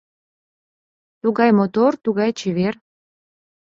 [1.21, 2.75] Тугай мотор, тугай чевер...